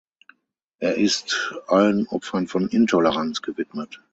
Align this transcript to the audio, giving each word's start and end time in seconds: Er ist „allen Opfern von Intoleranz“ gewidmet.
Er 0.79 0.97
ist 0.97 1.53
„allen 1.67 2.07
Opfern 2.07 2.47
von 2.47 2.67
Intoleranz“ 2.69 3.43
gewidmet. 3.43 4.01